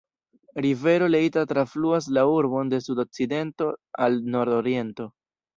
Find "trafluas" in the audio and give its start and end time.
1.51-2.09